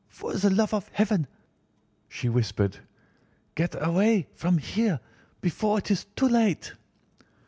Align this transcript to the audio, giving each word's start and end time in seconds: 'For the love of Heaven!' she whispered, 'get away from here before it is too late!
'For 0.07 0.33
the 0.33 0.49
love 0.49 0.73
of 0.73 0.87
Heaven!' 0.93 1.27
she 2.09 2.27
whispered, 2.27 2.79
'get 3.53 3.75
away 3.79 4.25
from 4.33 4.57
here 4.57 4.99
before 5.41 5.77
it 5.77 5.91
is 5.91 6.05
too 6.15 6.27
late! 6.27 6.73